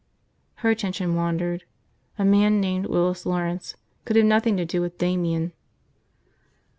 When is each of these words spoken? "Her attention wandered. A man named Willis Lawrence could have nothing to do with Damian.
"Her 0.63 0.71
attention 0.71 1.13
wandered. 1.13 1.63
A 2.17 2.25
man 2.25 2.59
named 2.59 2.87
Willis 2.87 3.23
Lawrence 3.23 3.75
could 4.03 4.15
have 4.15 4.25
nothing 4.25 4.57
to 4.57 4.65
do 4.65 4.81
with 4.81 4.97
Damian. 4.97 5.51